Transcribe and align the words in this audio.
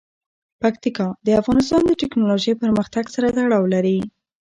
پکتیکا 0.61 1.07
د 1.25 1.27
افغانستان 1.41 1.81
د 1.87 1.91
تکنالوژۍ 2.01 2.53
پرمختګ 2.63 3.03
سره 3.15 3.27
تړاو 3.35 3.65
لري. 3.73 3.97